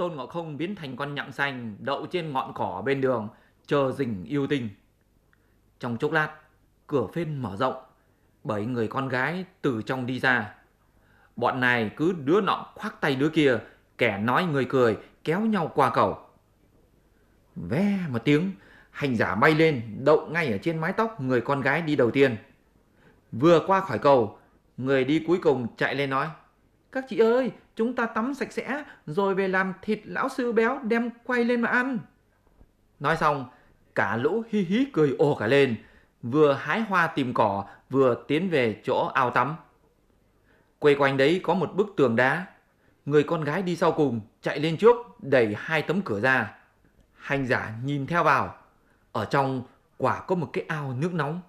Tôn 0.00 0.14
Ngộ 0.14 0.26
Không 0.26 0.56
biến 0.56 0.74
thành 0.74 0.96
con 0.96 1.14
nhặng 1.14 1.32
xanh 1.32 1.76
đậu 1.78 2.06
trên 2.06 2.32
ngọn 2.32 2.52
cỏ 2.54 2.82
bên 2.86 3.00
đường, 3.00 3.28
chờ 3.66 3.92
rình 3.92 4.24
yêu 4.24 4.46
tinh. 4.46 4.68
Trong 5.78 5.96
chốc 5.96 6.12
lát, 6.12 6.34
cửa 6.86 7.06
phên 7.14 7.42
mở 7.42 7.56
rộng, 7.56 7.74
bảy 8.44 8.66
người 8.66 8.88
con 8.88 9.08
gái 9.08 9.44
từ 9.62 9.82
trong 9.82 10.06
đi 10.06 10.20
ra. 10.20 10.54
Bọn 11.36 11.60
này 11.60 11.90
cứ 11.96 12.14
đứa 12.24 12.40
nọ 12.40 12.72
khoác 12.74 13.00
tay 13.00 13.16
đứa 13.16 13.28
kia, 13.28 13.58
kẻ 13.98 14.18
nói 14.18 14.44
người 14.44 14.64
cười, 14.64 14.98
kéo 15.24 15.40
nhau 15.40 15.72
qua 15.74 15.90
cầu. 15.94 16.18
Ve 17.56 17.98
một 18.08 18.24
tiếng, 18.24 18.52
hành 18.90 19.16
giả 19.16 19.34
bay 19.34 19.54
lên, 19.54 19.82
đậu 20.04 20.26
ngay 20.26 20.52
ở 20.52 20.58
trên 20.58 20.78
mái 20.78 20.92
tóc 20.92 21.20
người 21.20 21.40
con 21.40 21.60
gái 21.60 21.82
đi 21.82 21.96
đầu 21.96 22.10
tiên. 22.10 22.36
Vừa 23.32 23.64
qua 23.66 23.80
khỏi 23.80 23.98
cầu, 23.98 24.38
người 24.76 25.04
đi 25.04 25.24
cuối 25.26 25.38
cùng 25.42 25.66
chạy 25.76 25.94
lên 25.94 26.10
nói. 26.10 26.28
Các 26.92 27.04
chị 27.08 27.18
ơi, 27.18 27.50
chúng 27.80 27.94
ta 27.94 28.06
tắm 28.06 28.34
sạch 28.34 28.52
sẽ, 28.52 28.84
rồi 29.06 29.34
về 29.34 29.48
làm 29.48 29.72
thịt 29.82 30.00
lão 30.04 30.28
sư 30.28 30.52
béo 30.52 30.78
đem 30.82 31.10
quay 31.24 31.44
lên 31.44 31.60
mà 31.60 31.68
ăn. 31.68 31.98
Nói 32.98 33.16
xong, 33.16 33.46
cả 33.94 34.16
lũ 34.16 34.42
hí 34.48 34.60
hí 34.60 34.86
cười 34.92 35.14
ồ 35.18 35.34
cả 35.34 35.46
lên, 35.46 35.76
vừa 36.22 36.52
hái 36.52 36.80
hoa 36.80 37.06
tìm 37.06 37.34
cỏ, 37.34 37.64
vừa 37.90 38.24
tiến 38.28 38.50
về 38.50 38.80
chỗ 38.84 39.10
ao 39.14 39.30
tắm. 39.30 39.56
Quay 40.78 40.94
quanh 40.94 41.16
đấy 41.16 41.40
có 41.42 41.54
một 41.54 41.74
bức 41.74 41.94
tường 41.96 42.16
đá. 42.16 42.46
Người 43.04 43.22
con 43.22 43.44
gái 43.44 43.62
đi 43.62 43.76
sau 43.76 43.92
cùng, 43.92 44.20
chạy 44.42 44.60
lên 44.60 44.76
trước, 44.76 44.96
đẩy 45.22 45.54
hai 45.58 45.82
tấm 45.82 46.02
cửa 46.02 46.20
ra. 46.20 46.54
Hành 47.14 47.46
giả 47.46 47.72
nhìn 47.84 48.06
theo 48.06 48.24
vào. 48.24 48.54
Ở 49.12 49.24
trong 49.24 49.62
quả 49.96 50.20
có 50.20 50.34
một 50.34 50.50
cái 50.52 50.64
ao 50.68 50.92
nước 50.92 51.14
nóng. 51.14 51.40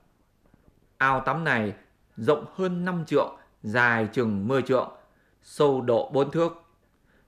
Ao 0.97 1.19
tắm 1.19 1.43
này 1.43 1.73
rộng 2.17 2.45
hơn 2.55 2.85
5 2.85 3.05
trượng, 3.05 3.35
dài 3.63 4.07
chừng 4.13 4.47
10 4.47 4.61
trượng, 4.61 4.91
sâu 5.43 5.81
độ 5.81 6.09
bốn 6.13 6.31
thước. 6.31 6.63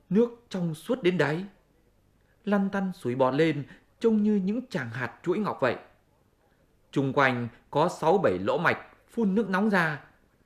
Nước 0.09 0.45
trong 0.49 0.75
suốt 0.75 1.03
đến 1.03 1.17
đáy. 1.17 1.45
Lăn 2.45 2.69
tăn 2.69 2.91
suối 2.93 3.15
bọt 3.15 3.33
lên 3.33 3.63
trông 3.99 4.23
như 4.23 4.35
những 4.35 4.67
tràng 4.67 4.89
hạt 4.89 5.13
chuỗi 5.23 5.39
ngọc 5.39 5.57
vậy. 5.61 5.75
Trung 6.91 7.13
quanh 7.13 7.47
có 7.71 7.87
6-7 7.87 8.45
lỗ 8.45 8.57
mạch 8.57 8.77
phun 9.11 9.35
nước 9.35 9.49
nóng 9.49 9.69
ra, 9.69 9.99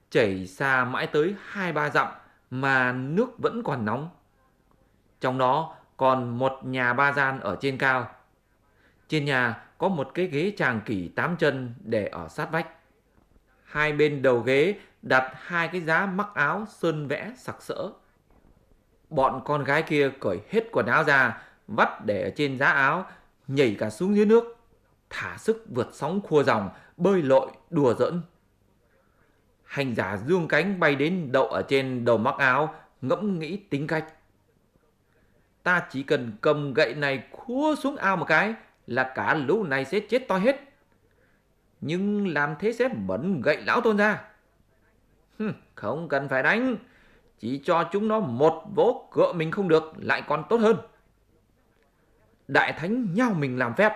chảy 0.10 0.48
xa 0.48 0.86
mãi 0.86 1.08
tới 1.08 1.36
2-3 1.54 1.90
dặm 1.90 2.08
mà 2.50 2.92
nước 2.92 3.30
vẫn 3.38 3.64
còn 3.64 3.86
nóng. 3.86 4.10
Trong 5.20 5.38
đó 5.38 5.76
còn 5.98 6.38
một 6.38 6.60
nhà 6.64 6.94
ba 6.94 7.14
gian 7.14 7.40
ở 7.40 7.58
trên 7.62 7.78
cao. 7.78 8.10
Trên 9.08 9.26
nhà 9.26 9.64
có 9.78 9.88
một 9.88 10.12
cái 10.14 10.28
ghế 10.28 10.54
tràng 10.58 10.82
kỷ 10.86 11.08
tám 11.08 11.38
chân 11.38 11.74
để 11.80 12.08
ở 12.08 12.28
sát 12.28 12.52
vách. 12.52 12.68
Hai 13.68 13.94
bên 13.94 14.22
đầu 14.22 14.40
ghế 14.40 14.76
đặt 15.02 15.32
hai 15.36 15.68
cái 15.68 15.82
giá 15.82 16.06
mắc 16.06 16.28
áo 16.34 16.66
sơn 16.70 17.08
vẽ 17.08 17.32
sặc 17.38 17.62
sỡ. 17.62 17.90
Bọn 19.10 19.42
con 19.46 19.64
gái 19.64 19.82
kia 19.82 20.10
cởi 20.20 20.40
hết 20.50 20.64
quần 20.72 20.86
áo 20.86 21.04
ra, 21.04 21.42
vắt 21.68 22.06
để 22.06 22.24
ở 22.24 22.30
trên 22.36 22.60
giá 22.60 22.68
áo, 22.68 23.06
nhảy 23.48 23.76
cả 23.80 23.90
xuống 23.90 24.16
dưới 24.16 24.26
nước, 24.26 24.58
thả 25.10 25.38
sức 25.38 25.66
vượt 25.70 25.90
sóng 25.94 26.22
khua 26.22 26.44
dòng, 26.44 26.70
bơi 26.98 27.22
lội, 27.22 27.48
đùa 27.70 27.94
giỡn. 27.94 28.22
Hành 29.64 29.96
giả 29.96 30.18
dương 30.26 30.48
cánh 30.48 30.80
bay 30.80 30.96
đến 30.96 31.32
đậu 31.32 31.48
ở 31.48 31.62
trên 31.62 32.06
đầu 32.06 32.18
mắc 32.18 32.36
áo, 32.38 32.76
ngẫm 33.02 33.40
nghĩ 33.40 33.58
tính 33.58 33.88
cách. 33.88 34.14
Ta 35.64 35.88
chỉ 35.90 36.04
cần 36.04 36.32
cầm 36.42 36.74
gậy 36.74 36.96
này 36.96 37.24
khua 37.32 37.76
xuống 37.76 37.96
ao 37.96 38.18
một 38.18 38.26
cái 38.28 38.54
là 38.88 39.12
cả 39.16 39.34
lũ 39.34 39.64
này 39.64 39.86
sẽ 39.86 40.00
chết 40.00 40.28
to 40.28 40.38
hết. 40.38 40.67
Nhưng 41.82 42.28
làm 42.28 42.56
thế 42.60 42.74
sẽ 42.74 42.88
bẩn 42.88 43.42
gậy 43.42 43.62
lão 43.62 43.82
tôn 43.82 43.98
ra. 43.98 44.22
Không 45.76 46.10
cần 46.10 46.30
phải 46.30 46.44
đánh, 46.44 46.78
chỉ 47.40 47.62
cho 47.66 47.90
chúng 47.92 48.08
nó 48.08 48.20
một 48.20 48.64
vỗ 48.76 49.10
cựa 49.12 49.34
mình 49.34 49.52
không 49.52 49.68
được 49.68 49.94
lại 49.98 50.24
còn 50.28 50.44
tốt 50.50 50.58
hơn. 50.58 50.78
Đại 52.48 52.74
thánh 52.74 53.14
nhau 53.14 53.34
mình 53.34 53.60
làm 53.60 53.74
phép, 53.74 53.94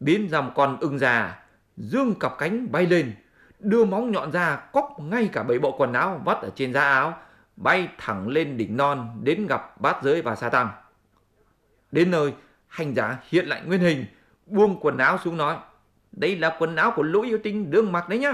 biến 0.00 0.28
ra 0.28 0.40
một 0.40 0.52
con 0.54 0.78
ưng 0.80 0.98
già, 0.98 1.42
dương 1.76 2.14
cặp 2.20 2.38
cánh 2.38 2.72
bay 2.72 2.86
lên, 2.86 3.14
đưa 3.58 3.84
móng 3.84 4.10
nhọn 4.10 4.32
ra 4.32 4.56
cóc 4.56 4.96
ngay 5.00 5.28
cả 5.32 5.42
bảy 5.42 5.58
bộ 5.58 5.76
quần 5.78 5.92
áo 5.92 6.20
vắt 6.24 6.38
ở 6.38 6.50
trên 6.54 6.72
da 6.72 6.82
áo, 6.82 7.18
bay 7.56 7.88
thẳng 7.98 8.28
lên 8.28 8.56
đỉnh 8.56 8.76
non 8.76 9.20
đến 9.22 9.46
gặp 9.46 9.80
bát 9.80 10.02
giới 10.02 10.22
và 10.22 10.36
sa 10.36 10.48
tăng. 10.48 10.68
Đến 11.92 12.10
nơi, 12.10 12.32
hành 12.66 12.94
giả 12.94 13.18
hiện 13.28 13.46
lại 13.46 13.62
nguyên 13.66 13.80
hình, 13.80 14.04
buông 14.46 14.80
quần 14.80 14.98
áo 14.98 15.18
xuống 15.18 15.36
nói, 15.36 15.56
đây 16.12 16.36
là 16.36 16.56
quần 16.58 16.76
áo 16.76 16.92
của 16.96 17.02
lũ 17.02 17.20
yêu 17.20 17.38
tinh 17.42 17.70
đương 17.70 17.92
mặc 17.92 18.08
đấy 18.08 18.18
nhá. 18.18 18.32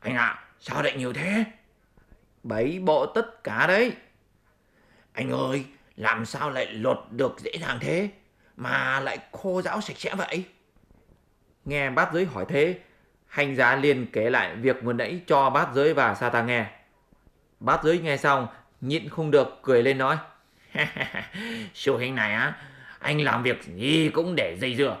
Anh 0.00 0.14
ạ, 0.14 0.26
à, 0.26 0.44
sao 0.60 0.82
lại 0.82 0.96
nhiều 0.96 1.12
thế? 1.12 1.44
Bảy 2.42 2.78
bộ 2.78 3.06
tất 3.06 3.44
cả 3.44 3.66
đấy. 3.66 3.92
Anh 5.12 5.30
ơi, 5.30 5.64
làm 5.96 6.26
sao 6.26 6.50
lại 6.50 6.66
lột 6.66 6.98
được 7.10 7.40
dễ 7.40 7.52
dàng 7.60 7.78
thế? 7.80 8.08
Mà 8.56 9.00
lại 9.00 9.18
khô 9.32 9.62
ráo 9.62 9.80
sạch 9.80 9.96
sẽ 9.96 10.14
vậy? 10.14 10.44
Nghe 11.64 11.90
bát 11.90 12.10
giới 12.12 12.24
hỏi 12.24 12.44
thế, 12.48 12.78
hành 13.26 13.56
giả 13.56 13.76
liền 13.76 14.06
kể 14.12 14.30
lại 14.30 14.56
việc 14.56 14.82
vừa 14.82 14.92
nãy 14.92 15.20
cho 15.26 15.50
bát 15.50 15.68
giới 15.74 15.94
và 15.94 16.14
sa 16.14 16.28
ta 16.30 16.42
nghe. 16.42 16.66
Bát 17.60 17.84
giới 17.84 17.98
nghe 17.98 18.16
xong, 18.16 18.46
nhịn 18.80 19.08
không 19.08 19.30
được 19.30 19.58
cười 19.62 19.82
lên 19.82 19.98
nói. 19.98 20.16
Sư 21.74 21.98
hình 21.98 22.14
này 22.14 22.34
á, 22.34 22.54
anh 22.98 23.20
làm 23.20 23.42
việc 23.42 23.62
gì 23.62 24.10
cũng 24.14 24.36
để 24.36 24.56
dây 24.60 24.74
dưa. 24.76 24.96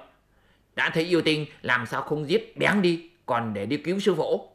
Đã 0.80 0.90
thấy 0.90 1.04
yêu 1.04 1.22
tinh 1.22 1.46
làm 1.62 1.86
sao 1.86 2.02
không 2.02 2.28
giết 2.28 2.56
bén 2.56 2.82
đi, 2.82 3.10
còn 3.26 3.54
để 3.54 3.66
đi 3.66 3.76
cứu 3.76 4.00
sư 4.00 4.14
phụ. 4.14 4.48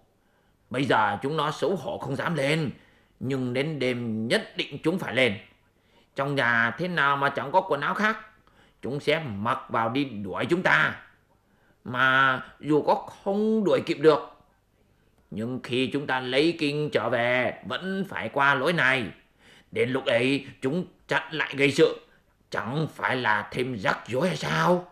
Bây 0.70 0.86
giờ 0.86 1.18
chúng 1.22 1.38
nó 1.38 1.52
xấu 1.52 1.76
hổ 1.76 1.98
không 1.98 2.16
dám 2.16 2.36
lên, 2.36 2.72
nhưng 3.20 3.54
đến 3.54 3.80
đêm 3.80 4.28
nhất 4.28 4.58
định 4.58 4.78
chúng 4.84 5.00
phải 5.00 5.16
lên. 5.16 5.38
Trong 6.16 6.36
nhà 6.36 6.76
thế 6.78 6.88
nào 6.88 7.18
mà 7.18 7.30
chẳng 7.30 7.52
có 7.52 7.62
quần 7.62 7.82
áo 7.82 7.94
khác, 7.94 8.18
chúng 8.82 9.00
sẽ 9.00 9.24
mặc 9.36 9.60
vào 9.70 9.90
đi 9.90 10.06
đuổi 10.06 10.46
chúng 10.46 10.64
ta. 10.64 10.96
Mà 11.84 12.42
dù 12.60 12.82
có 12.82 12.96
không 12.96 13.64
đuổi 13.64 13.82
kịp 13.86 13.98
được, 13.98 14.20
nhưng 15.32 15.60
khi 15.64 15.90
chúng 15.94 16.08
ta 16.08 16.20
lấy 16.20 16.56
kinh 16.60 16.90
trở 16.94 17.10
về 17.10 17.54
vẫn 17.66 18.06
phải 18.10 18.30
qua 18.30 18.56
lối 18.56 18.74
này. 18.74 19.04
Đến 19.72 19.90
lúc 19.90 20.06
ấy 20.06 20.48
chúng 20.62 20.86
chặn 21.08 21.24
lại 21.32 21.54
gây 21.58 21.72
sự, 21.72 22.08
chẳng 22.50 22.88
phải 22.96 23.16
là 23.16 23.48
thêm 23.52 23.78
rắc 23.78 24.00
rối 24.08 24.28
hay 24.28 24.38
sao? 24.38 24.92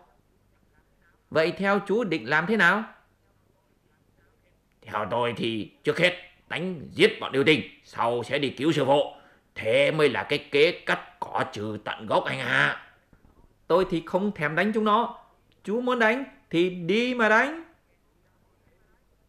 Vậy 1.34 1.52
theo 1.52 1.80
chú 1.86 2.04
định 2.04 2.28
làm 2.28 2.46
thế 2.46 2.56
nào? 2.56 2.84
Theo 4.82 5.06
tôi 5.10 5.34
thì 5.36 5.72
trước 5.84 5.98
hết 5.98 6.12
đánh 6.48 6.88
giết 6.92 7.20
bọn 7.20 7.32
yêu 7.32 7.44
tình 7.44 7.60
sau 7.84 8.22
sẽ 8.22 8.38
đi 8.38 8.50
cứu 8.50 8.72
sư 8.72 8.84
phụ. 8.84 9.02
Thế 9.54 9.90
mới 9.90 10.08
là 10.08 10.22
cái 10.22 10.38
kế 10.38 10.72
cắt 10.86 11.00
cỏ 11.20 11.44
trừ 11.52 11.78
tận 11.84 12.06
gốc 12.06 12.24
anh 12.24 12.38
à. 12.38 12.86
Tôi 13.66 13.86
thì 13.90 14.02
không 14.06 14.32
thèm 14.32 14.54
đánh 14.56 14.72
chúng 14.74 14.84
nó. 14.84 15.18
Chú 15.64 15.80
muốn 15.80 15.98
đánh 15.98 16.24
thì 16.50 16.70
đi 16.70 17.14
mà 17.14 17.28
đánh. 17.28 17.64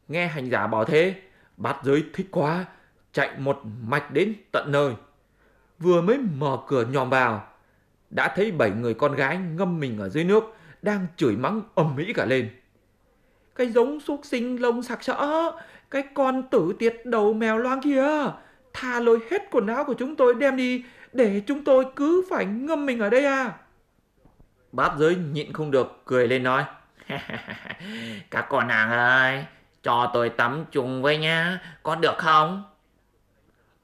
Nghe 0.08 0.28
hành 0.28 0.50
giả 0.50 0.68
bảo 0.68 0.86
thế, 0.86 1.16
bát 1.58 1.78
giới 1.84 2.04
thích 2.14 2.28
quá, 2.32 2.66
chạy 3.12 3.30
một 3.38 3.62
mạch 3.82 4.12
đến 4.12 4.36
tận 4.52 4.72
nơi. 4.72 4.94
Vừa 5.80 6.02
mới 6.02 6.18
mở 6.18 6.58
cửa 6.68 6.86
nhòm 6.86 7.10
vào, 7.10 7.48
đã 8.10 8.34
thấy 8.36 8.52
bảy 8.52 8.72
người 8.72 8.94
con 8.94 9.16
gái 9.16 9.38
ngâm 9.38 9.80
mình 9.80 9.98
ở 10.00 10.10
dưới 10.10 10.24
nước, 10.24 10.55
đang 10.85 11.07
chửi 11.18 11.35
mắng 11.35 11.62
ầm 11.75 11.97
ĩ 11.97 12.13
cả 12.13 12.25
lên. 12.25 12.50
Cái 13.56 13.68
giống 13.68 14.00
xúc 14.00 14.22
sinh 14.23 14.62
lông 14.62 14.84
sặc 14.84 15.03
sỡ, 15.03 15.51
cái 15.91 16.03
con 16.13 16.44
tử 16.50 16.73
tiệt 16.79 16.96
đầu 17.06 17.34
mèo 17.34 17.57
loang 17.57 17.81
kia, 17.81 18.07
tha 18.73 19.00
lôi 19.00 19.19
hết 19.31 19.41
quần 19.51 19.68
áo 19.68 19.84
của 19.84 19.94
chúng 19.94 20.16
tôi 20.16 20.34
đem 20.34 20.56
đi 20.56 20.84
để 21.13 21.41
chúng 21.47 21.63
tôi 21.63 21.85
cứ 21.95 22.25
phải 22.29 22.45
ngâm 22.45 22.85
mình 22.85 23.00
ở 23.00 23.09
đây 23.09 23.25
à. 23.25 23.53
Bát 24.72 24.91
giới 24.97 25.16
nhịn 25.16 25.53
không 25.53 25.72
được, 25.72 26.01
cười 26.06 26.28
lên 26.28 26.44
nói. 26.44 26.66
Các 28.31 28.45
con 28.50 28.68
nàng 28.68 28.91
ơi, 28.91 29.45
cho 29.84 30.12
tôi 30.13 30.29
tắm 30.29 30.66
chung 30.72 31.01
với 31.01 31.18
nhá, 31.18 31.59
có 31.84 31.95
được 31.95 32.18
không? 32.18 32.63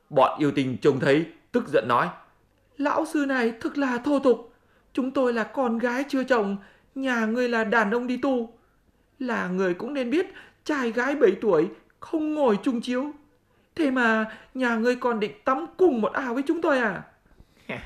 Bọn 0.10 0.40
yêu 0.40 0.52
tình 0.56 0.78
trông 0.78 1.00
thấy, 1.00 1.26
tức 1.52 1.68
giận 1.68 1.88
nói. 1.88 2.10
Lão 2.78 3.06
sư 3.06 3.26
này 3.28 3.54
thực 3.62 3.78
là 3.78 3.98
thô 3.98 4.20
tục. 4.20 4.54
Chúng 4.94 5.12
tôi 5.12 5.34
là 5.34 5.44
con 5.44 5.78
gái 5.78 6.04
chưa 6.10 6.24
chồng, 6.24 6.58
nhà 6.96 7.26
ngươi 7.26 7.50
là 7.50 7.64
đàn 7.64 7.92
ông 7.92 8.08
đi 8.08 8.18
tu. 8.18 8.54
Là 9.20 9.48
người 9.48 9.74
cũng 9.74 9.94
nên 9.94 10.10
biết 10.10 10.26
trai 10.64 10.92
gái 10.92 11.16
7 11.16 11.32
tuổi 11.42 11.70
không 12.00 12.34
ngồi 12.34 12.60
chung 12.64 12.82
chiếu. 12.82 13.12
Thế 13.76 13.92
mà 13.92 14.26
nhà 14.54 14.76
ngươi 14.76 14.96
còn 14.96 15.20
định 15.20 15.42
tắm 15.46 15.66
cùng 15.78 16.02
một 16.02 16.14
ao 16.14 16.34
với 16.34 16.44
chúng 16.48 16.62
tôi 16.62 16.80
à? 16.80 17.02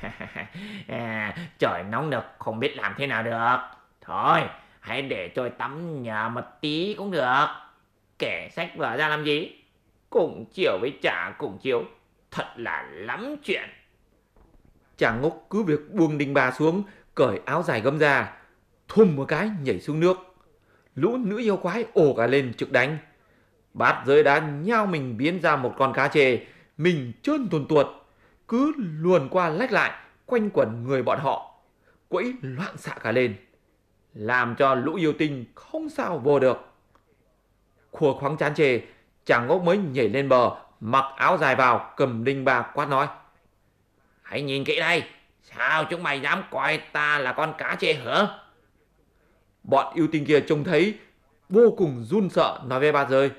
à 0.88 1.36
trời 1.58 1.82
nóng 1.90 2.10
nực 2.10 2.24
không 2.38 2.60
biết 2.60 2.76
làm 2.76 2.94
thế 2.98 3.06
nào 3.06 3.22
được. 3.22 3.56
Thôi, 4.00 4.40
hãy 4.80 5.02
để 5.02 5.28
tôi 5.28 5.50
tắm 5.50 6.02
nhà 6.02 6.28
một 6.28 6.44
tí 6.60 6.94
cũng 6.98 7.10
được. 7.10 7.46
Kẻ 8.18 8.48
sách 8.52 8.76
vở 8.76 8.96
ra 8.96 9.08
làm 9.08 9.24
gì? 9.24 9.62
Cùng 10.10 10.44
chiều 10.52 10.78
với 10.80 10.98
chả 11.02 11.34
cùng 11.38 11.58
chiều. 11.62 11.84
Thật 12.30 12.46
là 12.56 12.88
lắm 12.92 13.36
chuyện. 13.44 13.68
Chàng 14.96 15.22
ngốc 15.22 15.46
cứ 15.50 15.62
việc 15.62 15.80
buông 15.92 16.18
đinh 16.18 16.34
bà 16.34 16.50
xuống, 16.50 16.82
cởi 17.14 17.40
áo 17.44 17.62
dài 17.62 17.80
gấm 17.80 17.98
ra, 17.98 18.32
thùm 18.88 19.16
một 19.16 19.24
cái 19.28 19.50
nhảy 19.62 19.80
xuống 19.80 20.00
nước. 20.00 20.16
Lũ 20.94 21.16
nữ 21.16 21.38
yêu 21.38 21.56
quái 21.56 21.84
ồ 21.94 22.14
cả 22.14 22.26
lên 22.26 22.54
trực 22.54 22.72
đánh. 22.72 22.98
Bát 23.74 24.02
giới 24.06 24.22
đá 24.22 24.38
nhau 24.38 24.86
mình 24.86 25.16
biến 25.16 25.40
ra 25.40 25.56
một 25.56 25.74
con 25.78 25.92
cá 25.92 26.08
chê, 26.08 26.38
mình 26.76 27.12
trơn 27.22 27.48
tuồn 27.48 27.66
tuột, 27.68 27.86
cứ 28.48 28.72
luồn 28.76 29.28
qua 29.28 29.48
lách 29.48 29.72
lại, 29.72 29.92
quanh 30.26 30.50
quẩn 30.50 30.84
người 30.84 31.02
bọn 31.02 31.18
họ, 31.22 31.54
quẫy 32.08 32.34
loạn 32.42 32.76
xạ 32.76 32.94
cả 33.02 33.12
lên, 33.12 33.36
làm 34.14 34.54
cho 34.58 34.74
lũ 34.74 34.94
yêu 34.94 35.12
tinh 35.18 35.44
không 35.54 35.88
sao 35.88 36.18
vô 36.18 36.38
được. 36.38 36.58
Khua 37.90 38.14
khoáng 38.14 38.36
chán 38.36 38.54
chê, 38.54 38.80
chàng 39.24 39.46
ngốc 39.46 39.62
mới 39.62 39.78
nhảy 39.78 40.08
lên 40.08 40.28
bờ, 40.28 40.50
mặc 40.80 41.04
áo 41.16 41.38
dài 41.38 41.56
vào, 41.56 41.94
cầm 41.96 42.24
đinh 42.24 42.44
ba 42.44 42.62
quát 42.74 42.88
nói. 42.88 43.06
Hãy 44.22 44.42
nhìn 44.42 44.64
kỹ 44.64 44.80
đây, 44.80 45.02
sao 45.42 45.84
chúng 45.90 46.02
mày 46.02 46.20
dám 46.20 46.42
coi 46.50 46.78
ta 46.78 47.18
là 47.18 47.32
con 47.32 47.54
cá 47.58 47.76
chê 47.80 47.92
hả? 47.92 48.26
Bọn 49.70 49.94
yêu 49.94 50.08
tinh 50.12 50.24
kia 50.24 50.40
trông 50.40 50.64
thấy, 50.64 50.94
vô 51.48 51.74
cùng 51.76 52.04
run 52.04 52.30
sợ 52.30 52.60
nói 52.66 52.80
với 52.80 52.92
bà 52.92 53.04
rơi. 53.04 53.30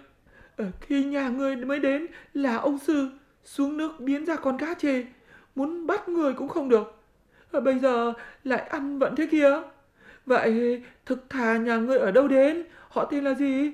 Ờ, 0.58 0.66
khi 0.82 1.04
nhà 1.04 1.30
người 1.30 1.56
mới 1.56 1.80
đến 1.80 2.08
là 2.34 2.56
ông 2.56 2.80
sư 2.80 3.10
xuống 3.44 3.78
nước 3.78 4.00
biến 4.00 4.26
ra 4.26 4.36
con 4.36 4.58
cá 4.58 4.74
chê, 4.74 5.04
muốn 5.56 5.88
bắt 5.88 6.10
người 6.10 6.34
cũng 6.34 6.48
không 6.48 6.70
được. 6.70 7.02
Ờ, 7.52 7.62
bây 7.62 7.80
giờ 7.80 8.14
lại 8.44 8.60
ăn 8.60 9.00
vẫn 9.00 9.16
thế 9.16 9.28
kia. 9.32 9.62
Vậy 10.26 10.82
thực 11.06 11.30
thà 11.30 11.58
nhà 11.58 11.78
ngươi 11.78 12.00
ở 12.00 12.12
đâu 12.12 12.28
đến? 12.28 12.64
Họ 12.90 13.06
tên 13.06 13.24
là 13.24 13.34
gì? 13.34 13.72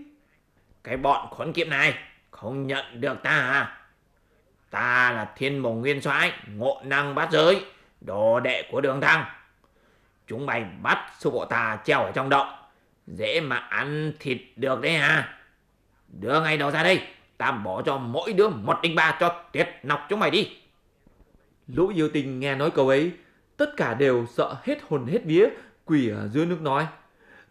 Cái 0.83 0.97
bọn 0.97 1.27
khốn 1.31 1.53
kiếp 1.53 1.67
này 1.67 1.93
không 2.31 2.67
nhận 2.67 3.01
được 3.01 3.23
ta 3.23 3.29
à? 3.29 3.77
Ta 4.69 5.11
là 5.11 5.31
thiên 5.37 5.57
mộng 5.57 5.81
nguyên 5.81 6.01
soái 6.01 6.31
ngộ 6.55 6.81
năng 6.85 7.15
bát 7.15 7.31
giới, 7.31 7.65
đồ 8.01 8.39
đệ 8.39 8.69
của 8.71 8.81
đường 8.81 9.01
thăng. 9.01 9.25
Chúng 10.27 10.45
mày 10.45 10.65
bắt 10.83 10.97
sư 11.19 11.29
bộ 11.29 11.45
ta 11.45 11.79
treo 11.85 11.99
ở 11.99 12.11
trong 12.11 12.29
động, 12.29 12.47
dễ 13.07 13.41
mà 13.41 13.55
ăn 13.55 14.13
thịt 14.19 14.37
được 14.55 14.81
đấy 14.81 14.95
à? 14.95 15.39
Đưa 16.21 16.41
ngay 16.41 16.57
đầu 16.57 16.71
ra 16.71 16.83
đây, 16.83 17.01
ta 17.37 17.51
bỏ 17.51 17.81
cho 17.81 17.97
mỗi 17.97 18.33
đứa 18.33 18.49
một 18.49 18.81
đinh 18.81 18.95
ba 18.95 19.17
cho 19.19 19.43
tuyệt 19.53 19.67
nọc 19.83 20.05
chúng 20.09 20.19
mày 20.19 20.31
đi. 20.31 20.49
Lũ 21.67 21.87
yêu 21.87 22.09
tình 22.13 22.39
nghe 22.39 22.55
nói 22.55 22.71
câu 22.71 22.87
ấy, 22.87 23.11
tất 23.57 23.77
cả 23.77 23.93
đều 23.93 24.25
sợ 24.33 24.55
hết 24.63 24.79
hồn 24.89 25.05
hết 25.05 25.19
vía, 25.25 25.47
quỳ 25.85 26.09
ở 26.09 26.27
dưới 26.27 26.45
nước 26.45 26.61
nói. 26.61 26.87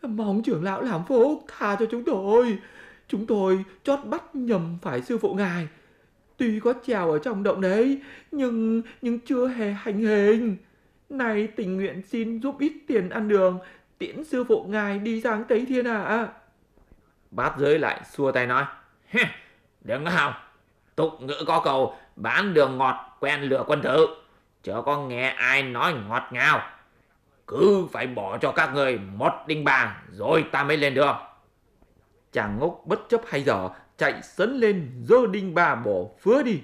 Mong 0.02 0.42
trưởng 0.42 0.64
lão 0.64 0.82
làm 0.82 1.04
phúc 1.04 1.44
tha 1.48 1.76
cho 1.76 1.86
chúng 1.90 2.04
tôi. 2.04 2.58
Chúng 3.08 3.26
tôi 3.26 3.64
chót 3.84 3.98
bắt 4.04 4.34
nhầm 4.34 4.78
phải 4.82 5.02
sư 5.02 5.18
phụ 5.18 5.34
ngài. 5.34 5.68
Tuy 6.36 6.60
có 6.60 6.74
trèo 6.86 7.10
ở 7.10 7.18
trong 7.18 7.42
động 7.42 7.60
đấy, 7.60 8.00
nhưng 8.30 8.82
nhưng 9.02 9.18
chưa 9.20 9.48
hề 9.48 9.72
hành 9.72 9.98
hình. 9.98 10.56
Này 11.12 11.46
tình 11.46 11.76
nguyện 11.76 12.02
xin 12.02 12.40
giúp 12.40 12.56
ít 12.58 12.72
tiền 12.88 13.08
ăn 13.08 13.28
đường, 13.28 13.58
tiễn 13.98 14.24
sư 14.24 14.44
phụ 14.44 14.64
ngài 14.68 14.98
đi 14.98 15.20
sang 15.20 15.44
Tây 15.44 15.64
Thiên 15.68 15.84
à. 15.86 16.28
Bát 17.30 17.54
giới 17.58 17.78
lại 17.78 18.00
xua 18.10 18.32
tay 18.32 18.46
nói. 18.46 18.64
Đừng 19.80 20.06
hòng. 20.06 20.32
Tục 20.96 21.12
ngữ 21.20 21.44
có 21.46 21.60
cầu 21.64 21.96
bán 22.16 22.54
đường 22.54 22.78
ngọt 22.78 23.16
quen 23.20 23.42
lửa 23.42 23.64
quân 23.66 23.82
tử. 23.82 24.06
Chớ 24.62 24.82
có 24.86 25.06
nghe 25.06 25.28
ai 25.28 25.62
nói 25.62 25.94
ngọt 26.08 26.22
ngào. 26.30 26.62
Cứ 27.46 27.86
phải 27.92 28.06
bỏ 28.06 28.38
cho 28.38 28.52
các 28.52 28.74
người 28.74 28.98
một 28.98 29.32
đinh 29.46 29.64
bà 29.64 30.02
rồi 30.10 30.44
ta 30.52 30.64
mới 30.64 30.76
lên 30.76 30.94
đường. 30.94 31.16
Chàng 32.32 32.58
ngốc 32.58 32.82
bất 32.84 33.00
chấp 33.08 33.20
hay 33.26 33.42
dở 33.42 33.68
chạy 33.98 34.22
sấn 34.22 34.56
lên 34.56 34.90
dơ 35.04 35.26
đinh 35.30 35.54
bà 35.54 35.74
bỏ 35.74 36.00
phứa 36.20 36.42
đi. 36.42 36.60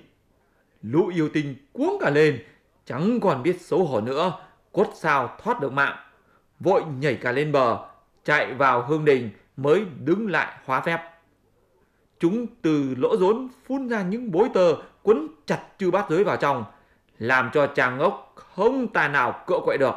Lũ 0.82 1.06
yêu 1.06 1.28
tinh 1.32 1.54
cuống 1.72 1.98
cả 2.00 2.10
lên, 2.10 2.44
chẳng 2.88 3.20
còn 3.20 3.42
biết 3.42 3.60
xấu 3.60 3.84
hổ 3.84 4.00
nữa, 4.00 4.32
cốt 4.72 4.86
sao 4.94 5.36
thoát 5.42 5.60
được 5.60 5.72
mạng. 5.72 5.96
Vội 6.60 6.82
nhảy 7.00 7.14
cả 7.14 7.32
lên 7.32 7.52
bờ, 7.52 7.78
chạy 8.24 8.54
vào 8.54 8.82
hương 8.86 9.04
đình 9.04 9.30
mới 9.56 9.84
đứng 10.04 10.30
lại 10.30 10.58
hóa 10.64 10.80
phép. 10.80 11.00
Chúng 12.18 12.46
từ 12.62 12.94
lỗ 12.98 13.16
rốn 13.16 13.48
phun 13.66 13.88
ra 13.88 14.02
những 14.02 14.30
bối 14.30 14.48
tờ 14.54 14.74
quấn 15.02 15.28
chặt 15.46 15.60
chư 15.78 15.90
bát 15.90 16.10
giới 16.10 16.24
vào 16.24 16.36
trong, 16.36 16.64
làm 17.18 17.50
cho 17.52 17.66
chàng 17.66 17.98
ngốc 17.98 18.32
không 18.34 18.88
tài 18.88 19.08
nào 19.08 19.44
cựa 19.46 19.58
quậy 19.64 19.78
được. 19.78 19.94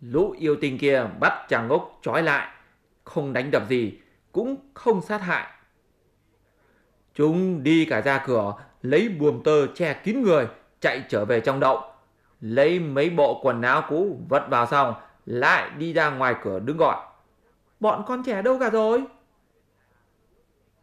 Lũ 0.00 0.34
yêu 0.38 0.56
tinh 0.60 0.78
kia 0.78 1.06
bắt 1.20 1.46
chàng 1.48 1.68
ngốc 1.68 1.98
trói 2.02 2.22
lại, 2.22 2.48
không 3.04 3.32
đánh 3.32 3.50
đập 3.50 3.62
gì, 3.68 3.98
cũng 4.32 4.56
không 4.74 5.02
sát 5.02 5.18
hại. 5.18 5.46
Chúng 7.14 7.62
đi 7.62 7.84
cả 7.84 8.00
ra 8.00 8.24
cửa, 8.26 8.54
lấy 8.82 9.08
buồm 9.08 9.42
tơ 9.42 9.66
che 9.66 9.94
kín 9.94 10.22
người, 10.22 10.46
chạy 10.82 11.04
trở 11.08 11.24
về 11.24 11.40
trong 11.40 11.60
đậu. 11.60 11.82
Lấy 12.40 12.80
mấy 12.80 13.10
bộ 13.10 13.40
quần 13.42 13.62
áo 13.62 13.82
cũ 13.88 14.20
vật 14.28 14.46
vào 14.50 14.66
xong, 14.66 14.94
lại 15.26 15.70
đi 15.78 15.92
ra 15.92 16.10
ngoài 16.10 16.34
cửa 16.42 16.58
đứng 16.58 16.76
gọi. 16.76 16.96
Bọn 17.80 18.04
con 18.06 18.22
trẻ 18.22 18.42
đâu 18.42 18.58
cả 18.60 18.70
rồi? 18.70 19.04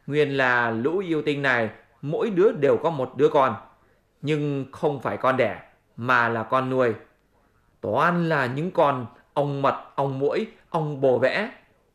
Nguyên 0.08 0.38
là 0.38 0.72
lũ 0.72 0.98
yêu 0.98 1.22
tinh 1.22 1.42
này, 1.42 1.70
mỗi 2.02 2.30
đứa 2.30 2.52
đều 2.52 2.78
có 2.78 2.90
một 2.90 3.14
đứa 3.18 3.30
con. 3.30 3.56
Nhưng 4.22 4.66
không 4.72 5.00
phải 5.00 5.18
con 5.18 5.38
đẻ, 5.38 5.62
mà 5.98 6.30
là 6.30 6.44
con 6.44 6.70
nuôi. 6.70 6.94
Toàn 7.82 8.30
là 8.30 8.46
những 8.46 8.72
con 8.72 9.06
ong 9.34 9.62
mật, 9.62 9.84
ong 9.96 10.20
muỗi, 10.20 10.48
ong 10.70 11.02
bồ 11.02 11.20
vẽ 11.20 11.52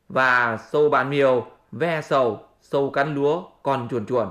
và 0.08 0.56
sâu 0.56 0.88
bàn 0.88 1.10
miều, 1.10 1.46
ve 1.72 2.02
sầu, 2.02 2.48
sâu 2.60 2.90
cắn 2.90 3.14
lúa, 3.14 3.42
con 3.62 3.88
chuồn 3.90 4.06
chuồn. 4.06 4.28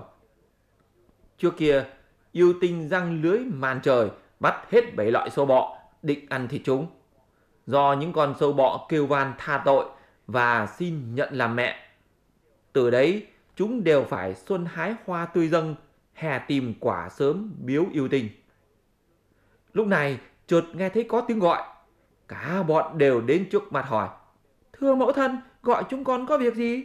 Trước 1.37 1.57
kia, 1.57 1.85
yêu 2.33 2.53
tinh 2.61 2.89
răng 2.89 3.21
lưới 3.21 3.39
màn 3.39 3.79
trời 3.83 4.09
bắt 4.39 4.55
hết 4.71 4.95
bảy 4.95 5.11
loại 5.11 5.29
sâu 5.29 5.45
bọ 5.45 5.77
định 6.01 6.25
ăn 6.29 6.47
thịt 6.47 6.61
chúng. 6.65 6.87
Do 7.65 7.93
những 7.93 8.13
con 8.13 8.35
sâu 8.39 8.53
bọ 8.53 8.85
kêu 8.89 9.07
van 9.07 9.33
tha 9.37 9.61
tội 9.65 9.85
và 10.27 10.67
xin 10.67 11.15
nhận 11.15 11.33
làm 11.33 11.55
mẹ. 11.55 11.79
Từ 12.73 12.89
đấy, 12.89 13.27
chúng 13.55 13.83
đều 13.83 14.03
phải 14.03 14.35
xuân 14.35 14.65
hái 14.65 14.95
hoa 15.05 15.25
tươi 15.25 15.47
dâng, 15.47 15.75
hè 16.13 16.39
tìm 16.39 16.73
quả 16.79 17.09
sớm 17.09 17.53
biếu 17.59 17.85
yêu 17.91 18.07
tinh. 18.07 18.29
Lúc 19.73 19.87
này, 19.87 20.19
chợt 20.47 20.63
nghe 20.73 20.89
thấy 20.89 21.03
có 21.03 21.21
tiếng 21.21 21.39
gọi. 21.39 21.63
Cả 22.27 22.63
bọn 22.63 22.97
đều 22.97 23.21
đến 23.21 23.49
trước 23.51 23.73
mặt 23.73 23.85
hỏi. 23.85 24.09
Thưa 24.73 24.95
mẫu 24.95 25.11
thân, 25.11 25.37
gọi 25.61 25.83
chúng 25.89 26.03
con 26.03 26.25
có 26.25 26.37
việc 26.37 26.55
gì? 26.55 26.83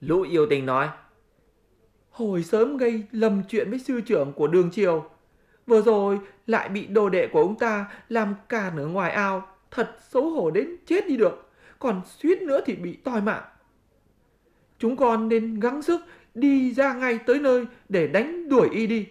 Lũ 0.00 0.22
yêu 0.22 0.46
tình 0.50 0.66
nói. 0.66 0.88
Hồi 2.10 2.42
sớm 2.42 2.76
gây 2.76 3.02
lầm 3.12 3.42
chuyện 3.48 3.70
với 3.70 3.78
sư 3.78 4.00
trưởng 4.00 4.32
của 4.32 4.46
đường 4.46 4.70
triều. 4.70 5.10
Vừa 5.66 5.82
rồi 5.82 6.18
lại 6.46 6.68
bị 6.68 6.86
đồ 6.86 7.08
đệ 7.08 7.26
của 7.26 7.40
ông 7.40 7.58
ta 7.58 7.86
làm 8.08 8.34
càn 8.48 8.76
ở 8.76 8.86
ngoài 8.86 9.10
ao. 9.10 9.46
Thật 9.70 9.96
xấu 10.10 10.30
hổ 10.30 10.50
đến 10.50 10.76
chết 10.86 11.06
đi 11.08 11.16
được. 11.16 11.50
Còn 11.78 12.00
suýt 12.06 12.42
nữa 12.42 12.60
thì 12.66 12.74
bị 12.74 12.96
toi 12.96 13.20
mạng. 13.20 13.42
Chúng 14.78 14.96
con 14.96 15.28
nên 15.28 15.60
gắng 15.60 15.82
sức 15.82 16.00
đi 16.34 16.72
ra 16.74 16.94
ngay 16.94 17.18
tới 17.26 17.38
nơi 17.38 17.66
để 17.88 18.06
đánh 18.06 18.48
đuổi 18.48 18.68
y 18.72 18.86
đi. 18.86 19.06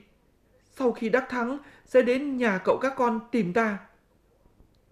Sau 0.75 0.91
khi 0.91 1.09
đắc 1.09 1.25
thắng 1.29 1.57
sẽ 1.85 2.01
đến 2.01 2.37
nhà 2.37 2.57
cậu 2.57 2.77
các 2.77 2.93
con 2.95 3.19
tìm 3.31 3.53
ta. 3.53 3.77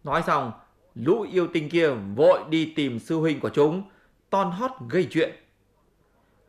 Nói 0.04 0.24
xong, 0.28 0.52
lũ 0.96 1.22
yêu 1.22 1.48
tinh 1.54 1.70
kia 1.70 1.90
vội 2.16 2.40
đi 2.50 2.74
tìm 2.76 3.00
sư 3.00 3.18
huynh 3.18 3.40
của 3.40 3.50
chúng, 3.50 3.84
ton 4.30 4.52
hót 4.52 4.72
gây 4.90 5.08
chuyện. 5.12 5.36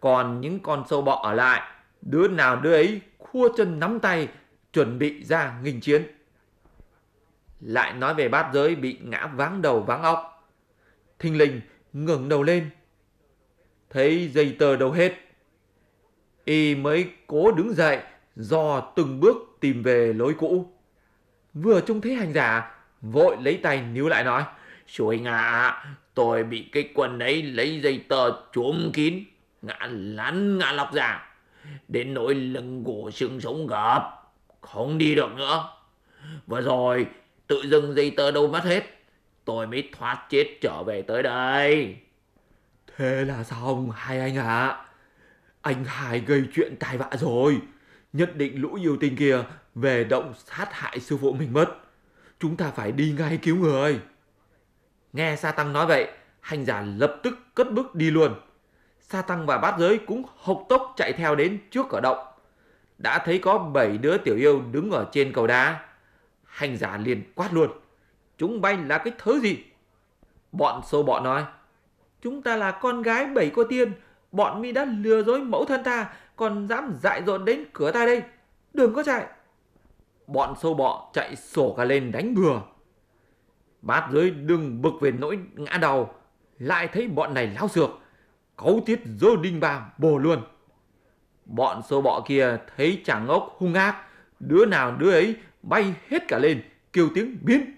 Còn 0.00 0.40
những 0.40 0.60
con 0.60 0.84
sâu 0.90 1.02
bọ 1.02 1.20
ở 1.22 1.32
lại, 1.32 1.62
đứa 2.02 2.28
nào 2.28 2.56
đứa 2.56 2.72
ấy 2.72 3.00
khua 3.18 3.48
chân 3.56 3.80
nắm 3.80 4.00
tay, 4.00 4.28
chuẩn 4.72 4.98
bị 4.98 5.24
ra 5.24 5.58
nghinh 5.62 5.80
chiến. 5.80 6.02
Lại 7.60 7.92
nói 7.92 8.14
về 8.14 8.28
bát 8.28 8.50
giới 8.54 8.74
bị 8.74 8.98
ngã 9.02 9.26
váng 9.26 9.62
đầu 9.62 9.80
váng 9.80 10.02
óc. 10.02 10.34
thình 11.18 11.38
lình 11.38 11.60
ngẩng 11.92 12.28
đầu 12.28 12.42
lên, 12.42 12.70
thấy 13.90 14.28
dây 14.28 14.56
tờ 14.58 14.76
đâu 14.76 14.92
hết. 14.92 15.14
Y 16.44 16.74
mới 16.74 17.10
cố 17.26 17.52
đứng 17.52 17.74
dậy 17.74 17.98
do 18.36 18.80
từng 18.80 19.20
bước 19.20 19.36
tìm 19.60 19.82
về 19.82 20.12
lối 20.12 20.34
cũ. 20.38 20.72
Vừa 21.54 21.80
trông 21.80 22.00
thấy 22.00 22.14
hành 22.14 22.32
giả, 22.32 22.74
vội 23.00 23.36
lấy 23.42 23.60
tay 23.62 23.82
níu 23.82 24.08
lại 24.08 24.24
nói, 24.24 24.44
Chúa 24.86 25.10
anh 25.10 25.24
ạ, 25.24 25.38
à, 25.38 25.94
tôi 26.14 26.44
bị 26.44 26.68
cái 26.72 26.88
quần 26.94 27.18
ấy 27.18 27.42
lấy 27.42 27.80
dây 27.80 28.04
tờ 28.08 28.30
trốn 28.52 28.90
kín, 28.94 29.24
ngã 29.62 29.78
lăn 29.90 30.58
ngã 30.58 30.72
lọc 30.72 30.92
ra, 30.92 31.26
đến 31.88 32.14
nỗi 32.14 32.34
lưng 32.34 32.84
của 32.84 33.10
xương 33.14 33.40
sống 33.40 33.66
gập, 33.66 34.32
không 34.60 34.98
đi 34.98 35.14
được 35.14 35.30
nữa. 35.36 35.64
Vừa 36.46 36.60
rồi, 36.60 37.06
tự 37.46 37.62
dưng 37.62 37.94
dây 37.96 38.10
tơ 38.10 38.30
đâu 38.30 38.48
mất 38.48 38.64
hết, 38.64 38.84
tôi 39.44 39.66
mới 39.66 39.90
thoát 39.98 40.26
chết 40.30 40.58
trở 40.60 40.82
về 40.82 41.02
tới 41.02 41.22
đây. 41.22 41.96
Thế 42.96 43.24
là 43.24 43.44
xong 43.44 43.90
hai 43.94 44.20
anh 44.20 44.36
ạ. 44.36 44.44
À. 44.44 44.84
Anh 45.62 45.84
Hải 45.84 46.20
gây 46.20 46.42
chuyện 46.54 46.76
tai 46.80 46.98
vạ 46.98 47.10
rồi. 47.12 47.60
Nhất 48.12 48.36
định 48.36 48.60
lũ 48.60 48.74
yêu 48.74 48.96
tinh 49.00 49.16
kia 49.16 49.38
về 49.74 50.04
động 50.04 50.34
sát 50.36 50.68
hại 50.72 51.00
sư 51.00 51.16
phụ 51.20 51.32
mình 51.32 51.52
mất. 51.52 51.66
Chúng 52.40 52.56
ta 52.56 52.70
phải 52.70 52.92
đi 52.92 53.14
ngay 53.18 53.38
cứu 53.42 53.56
người. 53.56 54.00
Nghe 55.12 55.36
Sa 55.36 55.52
Tăng 55.52 55.72
nói 55.72 55.86
vậy, 55.86 56.10
hành 56.40 56.64
giả 56.64 56.84
lập 56.98 57.16
tức 57.22 57.38
cất 57.54 57.72
bước 57.72 57.94
đi 57.94 58.10
luôn. 58.10 58.34
Sa 59.10 59.22
Tăng 59.22 59.46
và 59.46 59.58
bát 59.58 59.78
giới 59.78 59.98
cũng 59.98 60.22
hộc 60.36 60.64
tốc 60.68 60.94
chạy 60.96 61.12
theo 61.12 61.34
đến 61.34 61.58
trước 61.70 61.86
cửa 61.88 62.00
động. 62.00 62.18
Đã 62.98 63.18
thấy 63.24 63.38
có 63.38 63.58
bảy 63.58 63.98
đứa 63.98 64.18
tiểu 64.18 64.36
yêu 64.36 64.62
đứng 64.72 64.90
ở 64.90 65.08
trên 65.12 65.32
cầu 65.32 65.46
đá. 65.46 65.80
Hành 66.44 66.76
giả 66.76 66.96
liền 66.96 67.32
quát 67.34 67.52
luôn. 67.52 67.70
Chúng 68.38 68.60
bay 68.60 68.76
là 68.76 68.98
cái 68.98 69.12
thứ 69.18 69.40
gì? 69.40 69.64
Bọn 70.52 70.82
sâu 70.86 71.02
bọ 71.02 71.20
nói. 71.20 71.44
Chúng 72.22 72.42
ta 72.42 72.56
là 72.56 72.70
con 72.70 73.02
gái 73.02 73.26
bảy 73.26 73.50
cô 73.54 73.64
tiên. 73.64 73.92
Bọn 74.32 74.62
mi 74.62 74.72
đã 74.72 74.84
lừa 74.84 75.22
dối 75.22 75.40
mẫu 75.40 75.64
thân 75.64 75.84
ta. 75.84 76.10
Còn 76.36 76.68
dám 76.68 76.94
dại 77.02 77.22
dột 77.26 77.42
đến 77.44 77.64
cửa 77.72 77.90
ta 77.90 78.06
đây. 78.06 78.22
Đừng 78.74 78.94
có 78.94 79.02
chạy. 79.02 79.26
bọn 80.26 80.54
sâu 80.62 80.74
bọ 80.74 81.10
chạy 81.12 81.36
sổ 81.36 81.74
cả 81.76 81.84
lên 81.84 82.12
đánh 82.12 82.34
bừa. 82.34 82.60
Bát 83.82 84.08
giới 84.12 84.30
đừng 84.30 84.82
bực 84.82 84.92
về 85.00 85.10
nỗi 85.10 85.38
ngã 85.54 85.78
đầu, 85.80 86.10
lại 86.58 86.88
thấy 86.88 87.08
bọn 87.08 87.34
này 87.34 87.46
lao 87.46 87.68
sược, 87.68 87.90
cấu 88.58 88.82
tiết 88.86 89.00
dơ 89.20 89.28
đinh 89.42 89.60
ba 89.60 89.92
bồ 89.98 90.18
luôn. 90.18 90.42
Bọn 91.44 91.82
sâu 91.88 92.02
bọ 92.02 92.24
kia 92.28 92.56
thấy 92.76 93.02
chàng 93.04 93.26
ngốc 93.26 93.56
hung 93.58 93.74
ác, 93.74 94.04
đứa 94.40 94.66
nào 94.66 94.96
đứa 94.96 95.10
ấy 95.10 95.36
bay 95.62 95.94
hết 96.08 96.28
cả 96.28 96.38
lên, 96.38 96.62
kêu 96.92 97.08
tiếng 97.14 97.38
biến. 97.42 97.72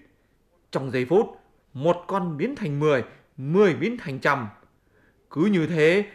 Trong 0.71 0.91
giây 0.91 1.05
phút, 1.05 1.39
một 1.73 2.03
con 2.07 2.37
biến 2.37 2.55
thành 2.55 2.79
mười, 2.79 3.03
mười 3.37 3.73
biến 3.73 3.97
thành 3.97 4.19
trăm. 4.19 4.47
Cứ 5.31 5.45
như 5.45 5.67
thế, 5.67 6.05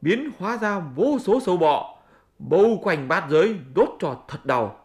biến 0.00 0.30
hóa 0.38 0.56
ra 0.56 0.78
vô 0.78 1.18
số 1.20 1.40
sâu 1.40 1.56
bọ, 1.56 1.98
bâu 2.38 2.80
quanh 2.82 3.08
bát 3.08 3.24
giới 3.30 3.56
đốt 3.74 3.88
cho 4.00 4.16
thật 4.28 4.46
đầu. 4.46 4.76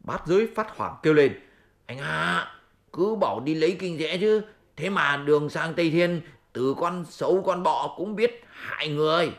Bát 0.00 0.26
giới 0.26 0.48
phát 0.54 0.76
hoảng 0.76 0.96
kêu 1.02 1.14
lên, 1.14 1.40
anh 1.86 1.98
à, 1.98 2.46
cứ 2.92 3.14
bảo 3.14 3.40
đi 3.40 3.54
lấy 3.54 3.76
kinh 3.80 3.98
rẽ 3.98 4.18
chứ, 4.18 4.42
thế 4.76 4.90
mà 4.90 5.16
đường 5.16 5.48
sang 5.48 5.74
Tây 5.74 5.90
Thiên, 5.90 6.20
từ 6.54 6.74
con 6.78 7.04
sâu 7.04 7.42
con 7.46 7.62
bọ 7.62 7.94
cũng 7.96 8.16
biết 8.16 8.44
hại 8.50 8.88
người. 8.88 9.32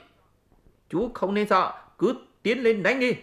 Chú 0.89 1.11
không 1.13 1.33
nên 1.33 1.47
sợ, 1.47 1.73
cứ 1.97 2.15
tiến 2.41 2.63
lên 2.63 2.83
đánh 2.83 2.99
đi. 2.99 3.15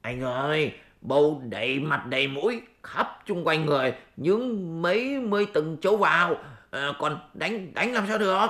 Anh 0.00 0.20
ơi, 0.20 0.72
bầu 1.00 1.42
đầy 1.44 1.80
mặt 1.80 2.06
đầy 2.06 2.28
mũi, 2.28 2.62
khắp 2.82 3.18
chung 3.26 3.46
quanh 3.46 3.66
người, 3.66 3.94
những 4.16 4.82
mấy 4.82 5.20
mươi 5.20 5.46
từng 5.52 5.76
chỗ 5.80 5.96
vào, 5.96 6.36
à, 6.70 6.92
còn 6.98 7.18
đánh 7.34 7.74
đánh 7.74 7.92
làm 7.92 8.06
sao 8.06 8.18
được? 8.18 8.46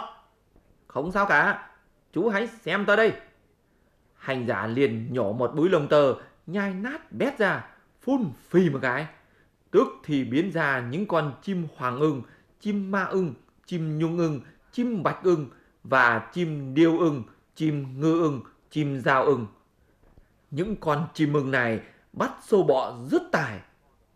Không 0.87 1.13
sao 1.13 1.27
cả, 1.27 1.71
chú 2.13 2.29
hãy 2.29 2.47
xem 2.47 2.87
ta 2.87 2.97
đây. 2.97 3.13
Hành 4.17 4.47
giả 4.47 4.67
liền 4.67 5.13
nhổ 5.13 5.33
một 5.33 5.55
búi 5.55 5.69
lông 5.69 5.89
tơ, 5.89 6.15
nhai 6.47 6.75
nát 6.75 7.13
bét 7.13 7.39
ra, 7.39 7.65
phun 8.01 8.33
phì 8.49 8.71
một 8.71 8.79
cái. 8.83 9.07
Tức 9.71 9.89
thì 10.05 10.25
biến 10.25 10.53
ra 10.53 10.81
những 10.91 11.07
con 11.07 11.33
chim 11.43 11.67
hoàng 11.77 12.01
ưng, 12.01 12.23
chim 12.61 12.91
ma 12.91 13.05
ưng, 13.05 13.35
chim 13.67 13.99
nhung 13.99 14.19
ưng, 14.19 14.41
chim 14.73 15.03
bạch 15.03 15.23
ưng 15.23 15.47
và 15.85 16.31
chim 16.33 16.75
điêu 16.75 16.99
ưng, 16.99 17.23
chim 17.55 18.01
ngư 18.01 18.21
ưng, 18.21 18.41
chim 18.71 19.01
giao 19.01 19.25
ưng. 19.25 19.47
Những 20.51 20.77
con 20.77 21.09
chim 21.15 21.33
ưng 21.33 21.51
này 21.51 21.81
bắt 22.13 22.33
sâu 22.43 22.63
bọ 22.63 22.97
rất 23.11 23.23
tài, 23.33 23.61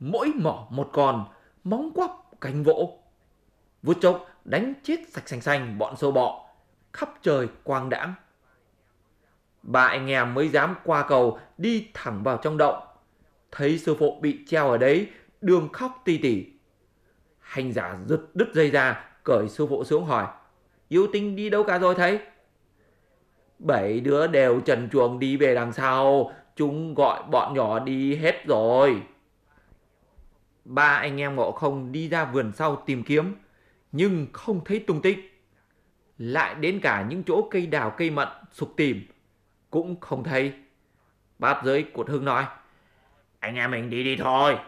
mỗi 0.00 0.32
mỏ 0.34 0.66
một 0.70 0.90
con, 0.92 1.24
móng 1.64 1.90
quắp 1.94 2.10
cánh 2.40 2.62
vỗ. 2.62 2.98
Vút 3.82 3.96
chốc 4.00 4.28
đánh 4.44 4.74
chết 4.82 4.96
sạch 5.12 5.28
xanh 5.28 5.40
xanh 5.40 5.78
bọn 5.78 5.96
sâu 5.96 6.12
bọ, 6.12 6.48
khắp 6.92 7.14
trời 7.22 7.48
quang 7.64 7.88
đãng. 7.88 8.14
Ba 9.62 9.86
anh 9.86 10.06
em 10.06 10.34
mới 10.34 10.48
dám 10.48 10.74
qua 10.84 11.04
cầu 11.08 11.38
đi 11.58 11.90
thẳng 11.94 12.22
vào 12.22 12.36
trong 12.42 12.56
động. 12.58 12.82
Thấy 13.52 13.78
sư 13.78 13.96
phụ 13.98 14.18
bị 14.20 14.44
treo 14.46 14.70
ở 14.70 14.78
đấy, 14.78 15.10
đường 15.40 15.68
khóc 15.72 16.02
ti 16.04 16.18
tỉ. 16.18 16.46
Hành 17.40 17.72
giả 17.72 17.98
giật 18.06 18.20
đứt 18.34 18.48
dây 18.54 18.70
ra, 18.70 19.04
cởi 19.26 19.48
sư 19.48 19.66
phụ 19.66 19.84
xuống 19.84 20.04
hỏi. 20.04 20.26
Yêu 20.88 21.06
tinh 21.12 21.36
đi 21.36 21.50
đâu 21.50 21.64
cả 21.64 21.78
rồi 21.78 21.94
thấy 21.94 22.20
Bảy 23.58 24.00
đứa 24.00 24.26
đều 24.26 24.60
trần 24.60 24.88
chuồng 24.92 25.18
đi 25.18 25.36
về 25.36 25.54
đằng 25.54 25.72
sau, 25.72 26.32
chúng 26.56 26.94
gọi 26.94 27.22
bọn 27.22 27.54
nhỏ 27.54 27.78
đi 27.78 28.16
hết 28.16 28.46
rồi. 28.46 29.02
Ba 30.64 30.88
anh 30.88 31.20
em 31.20 31.36
ngộ 31.36 31.52
không 31.52 31.92
đi 31.92 32.08
ra 32.08 32.24
vườn 32.24 32.52
sau 32.52 32.82
tìm 32.86 33.02
kiếm, 33.02 33.34
nhưng 33.92 34.26
không 34.32 34.64
thấy 34.64 34.78
tung 34.78 35.02
tích. 35.02 35.18
Lại 36.18 36.54
đến 36.54 36.80
cả 36.82 37.06
những 37.08 37.22
chỗ 37.24 37.48
cây 37.50 37.66
đào 37.66 37.90
cây 37.90 38.10
mận 38.10 38.28
sục 38.52 38.76
tìm, 38.76 39.06
cũng 39.70 40.00
không 40.00 40.24
thấy. 40.24 40.52
Bát 41.38 41.62
giới 41.64 41.82
cột 41.94 42.08
hưng 42.08 42.24
nói, 42.24 42.44
anh 43.38 43.54
em 43.54 43.70
mình 43.70 43.90
đi 43.90 44.04
đi 44.04 44.16
thôi. 44.16 44.58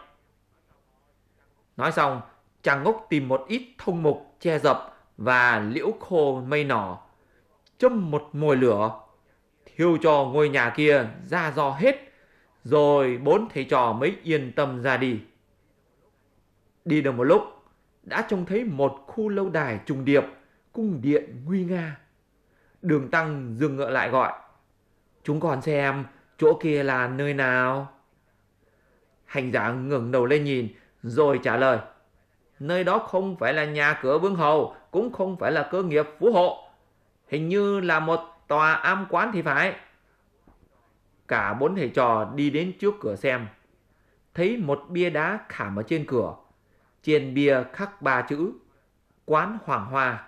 Nói 1.77 1.93
xong, 1.93 2.21
chàng 2.62 2.83
ngốc 2.83 3.07
tìm 3.11 3.29
một 3.29 3.45
ít 3.49 3.62
thông 3.79 4.03
mục 4.03 4.27
che 4.40 4.59
dập 4.59 4.97
và 5.16 5.59
liễu 5.59 5.92
khô 6.00 6.40
mây 6.40 6.64
nỏ, 6.64 7.00
châm 7.78 8.11
một 8.11 8.28
mồi 8.33 8.57
lửa, 8.57 9.00
thiêu 9.66 9.99
cho 10.02 10.25
ngôi 10.25 10.49
nhà 10.49 10.71
kia 10.76 11.07
ra 11.25 11.52
do 11.57 11.71
hết, 11.71 12.12
rồi 12.64 13.18
bốn 13.25 13.49
thầy 13.54 13.64
trò 13.64 13.92
mới 13.92 14.16
yên 14.23 14.52
tâm 14.52 14.83
ra 14.83 14.97
đi. 14.97 15.21
Đi 16.85 17.02
được 17.02 17.12
một 17.12 17.25
lúc, 17.25 17.42
đã 18.02 18.26
trông 18.28 18.47
thấy 18.47 18.64
một 18.64 19.04
khu 19.07 19.28
lâu 19.28 19.49
đài 19.49 19.80
trùng 19.87 20.04
điệp, 20.04 20.25
cung 20.73 21.00
điện 21.02 21.42
nguy 21.45 21.64
nga. 21.64 21.99
Đường 22.83 23.11
Tăng 23.11 23.54
dừng 23.57 23.76
ngựa 23.76 23.90
lại 23.90 24.11
gọi. 24.11 24.33
Chúng 25.23 25.40
còn 25.40 25.62
xem 25.62 26.04
chỗ 26.38 26.59
kia 26.62 26.83
là 26.83 27.09
nơi 27.09 27.35
nào? 27.35 27.92
Hành 29.25 29.52
giả 29.52 29.73
ngẩng 29.73 30.12
đầu 30.12 30.26
lên 30.26 30.45
nhìn, 30.45 30.68
rồi 31.02 31.40
trả 31.42 31.57
lời. 31.57 31.78
Nơi 32.61 32.85
đó 32.85 32.99
không 32.99 33.37
phải 33.37 33.55
là 33.55 33.65
nhà 33.65 33.99
cửa 34.03 34.19
vương 34.19 34.37
hầu, 34.37 34.77
cũng 34.91 35.12
không 35.12 35.37
phải 35.37 35.53
là 35.53 35.69
cơ 35.71 35.83
nghiệp 35.83 36.07
phú 36.19 36.33
hộ. 36.33 36.69
Hình 37.29 37.49
như 37.49 37.81
là 37.81 38.00
một 38.00 38.21
tòa 38.49 38.73
am 38.73 39.07
quán 39.11 39.31
thì 39.35 39.43
phải. 39.43 39.77
Cả 41.29 41.55
bốn 41.55 41.77
thầy 41.77 41.88
trò 41.88 42.33
đi 42.35 42.50
đến 42.50 42.73
trước 42.81 42.95
cửa 43.00 43.17
xem. 43.17 43.47
Thấy 44.35 44.57
một 44.57 44.85
bia 44.88 45.11
đá 45.11 45.38
khảm 45.49 45.77
ở 45.77 45.83
trên 45.83 46.07
cửa. 46.07 46.35
Trên 47.03 47.35
bia 47.35 47.62
khắc 47.73 48.03
ba 48.03 48.23
chữ 48.23 48.53
Quán 49.25 49.59
Hoàng 49.65 49.87
Hoa. 49.87 50.25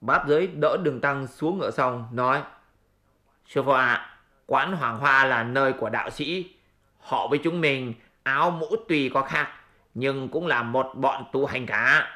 Bát 0.00 0.24
giới 0.28 0.46
đỡ 0.46 0.76
đường 0.82 1.00
tăng 1.00 1.26
xuống 1.26 1.58
ngựa 1.58 1.70
xong, 1.70 2.08
nói 2.12 2.42
Sư 3.46 3.62
phụ 3.62 3.72
ạ, 3.72 4.18
quán 4.46 4.72
Hoàng 4.72 4.98
Hoa 4.98 5.24
là 5.24 5.42
nơi 5.42 5.72
của 5.72 5.88
đạo 5.88 6.10
sĩ. 6.10 6.54
Họ 6.98 7.28
với 7.28 7.38
chúng 7.44 7.60
mình 7.60 7.94
áo 8.22 8.50
mũ 8.50 8.66
tùy 8.88 9.10
có 9.14 9.22
khác, 9.22 9.48
nhưng 9.94 10.28
cũng 10.28 10.46
là 10.46 10.62
một 10.62 10.90
bọn 10.94 11.24
tu 11.32 11.46
hành 11.46 11.66
cả. 11.66 12.08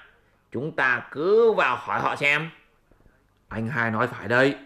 Chúng 0.52 0.72
ta 0.72 1.06
cứ 1.10 1.52
vào 1.52 1.76
hỏi 1.76 2.00
họ 2.00 2.16
xem. 2.16 2.50
Anh 3.48 3.68
hai 3.68 3.90
nói 3.90 4.06
phải 4.06 4.28
đấy. 4.28 4.56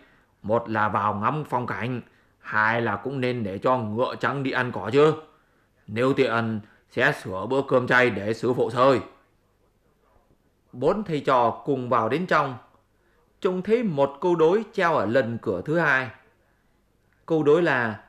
Một 0.42 0.68
là 0.68 0.88
vào 0.88 1.14
ngắm 1.14 1.44
phong 1.48 1.66
cảnh, 1.66 2.00
hai 2.38 2.82
là 2.82 2.96
cũng 2.96 3.20
nên 3.20 3.44
để 3.44 3.58
cho 3.58 3.78
ngựa 3.78 4.14
trắng 4.20 4.42
đi 4.42 4.50
ăn 4.50 4.72
cỏ 4.72 4.90
chứ. 4.92 5.14
Nếu 5.86 6.12
tiện 6.12 6.60
sẽ 6.90 7.12
sửa 7.12 7.46
bữa 7.46 7.62
cơm 7.68 7.86
chay 7.86 8.10
để 8.10 8.34
sư 8.34 8.52
phụ 8.56 8.70
sơi. 8.70 9.00
Bốn 10.72 11.04
thầy 11.04 11.20
trò 11.20 11.62
cùng 11.64 11.88
vào 11.88 12.08
đến 12.08 12.26
trong. 12.26 12.54
Trông 13.40 13.62
thấy 13.62 13.82
một 13.82 14.18
câu 14.20 14.36
đối 14.36 14.64
treo 14.72 14.94
ở 14.94 15.06
lần 15.06 15.38
cửa 15.42 15.62
thứ 15.64 15.78
hai. 15.78 16.10
Câu 17.26 17.42
đối 17.42 17.62
là 17.62 18.00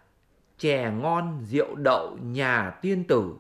chè 0.58 0.92
ngon 1.02 1.42
rượu 1.44 1.76
đậu 1.76 2.18
nhà 2.22 2.70
tiên 2.82 3.04
tử, 3.04 3.34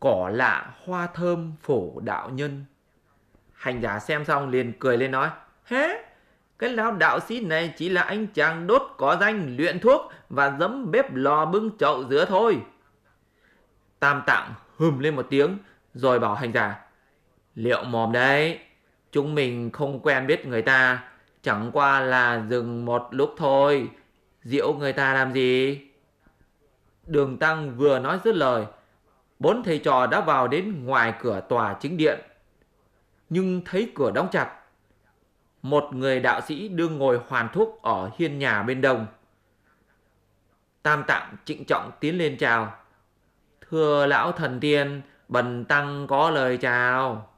cỏ 0.00 0.30
lạ 0.32 0.74
hoa 0.84 1.06
thơm 1.06 1.52
phổ 1.62 2.00
đạo 2.00 2.30
nhân. 2.30 2.64
Hành 3.52 3.80
giả 3.80 3.98
xem 3.98 4.24
xong 4.24 4.48
liền 4.48 4.72
cười 4.78 4.98
lên 4.98 5.10
nói, 5.10 5.30
hé 5.64 5.88
cái 6.58 6.70
lão 6.70 6.92
đạo 6.92 7.20
sĩ 7.20 7.44
này 7.44 7.74
chỉ 7.76 7.88
là 7.88 8.02
anh 8.02 8.26
chàng 8.26 8.66
đốt 8.66 8.82
có 8.96 9.16
danh 9.20 9.56
luyện 9.56 9.80
thuốc 9.80 10.12
và 10.28 10.56
dấm 10.60 10.90
bếp 10.90 11.14
lò 11.14 11.44
bưng 11.44 11.78
chậu 11.78 12.04
giữa 12.04 12.24
thôi. 12.24 12.58
Tam 13.98 14.22
tạng 14.26 14.54
hùm 14.76 14.98
lên 14.98 15.16
một 15.16 15.26
tiếng 15.30 15.58
rồi 15.94 16.18
bảo 16.18 16.34
hành 16.34 16.52
giả, 16.52 16.80
liệu 17.54 17.84
mồm 17.84 18.12
đấy, 18.12 18.58
chúng 19.12 19.34
mình 19.34 19.70
không 19.70 20.00
quen 20.00 20.26
biết 20.26 20.46
người 20.46 20.62
ta, 20.62 21.04
chẳng 21.42 21.70
qua 21.72 22.00
là 22.00 22.44
dừng 22.50 22.84
một 22.84 23.08
lúc 23.10 23.34
thôi, 23.36 23.90
diễu 24.42 24.72
người 24.72 24.92
ta 24.92 25.14
làm 25.14 25.32
gì? 25.32 25.80
Đường 27.06 27.38
Tăng 27.38 27.76
vừa 27.76 27.98
nói 27.98 28.18
dứt 28.24 28.34
lời, 28.34 28.66
bốn 29.40 29.62
thầy 29.62 29.78
trò 29.78 30.06
đã 30.06 30.20
vào 30.20 30.48
đến 30.48 30.84
ngoài 30.84 31.14
cửa 31.20 31.40
tòa 31.48 31.76
chính 31.80 31.96
điện. 31.96 32.20
Nhưng 33.28 33.62
thấy 33.64 33.92
cửa 33.94 34.10
đóng 34.10 34.28
chặt. 34.32 34.56
Một 35.62 35.84
người 35.92 36.20
đạo 36.20 36.40
sĩ 36.40 36.68
đương 36.68 36.98
ngồi 36.98 37.20
hoàn 37.28 37.48
thuốc 37.52 37.82
ở 37.82 38.10
hiên 38.18 38.38
nhà 38.38 38.62
bên 38.62 38.80
đông. 38.80 39.06
Tam 40.82 41.04
tạng 41.06 41.36
trịnh 41.44 41.64
trọng 41.64 41.90
tiến 42.00 42.18
lên 42.18 42.36
chào. 42.38 42.74
Thưa 43.70 44.06
lão 44.06 44.32
thần 44.32 44.60
tiên, 44.60 45.02
bần 45.28 45.64
tăng 45.64 46.06
có 46.06 46.30
lời 46.30 46.56
chào. 46.56 47.29